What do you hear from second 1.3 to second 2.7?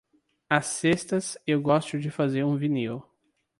eu gosto de fazer um